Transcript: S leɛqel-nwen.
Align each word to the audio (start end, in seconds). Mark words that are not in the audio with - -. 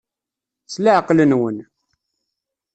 S 0.69 0.75
leɛqel-nwen. 0.83 1.57